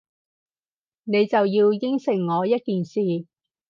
[1.03, 3.27] 你就要應承我一件事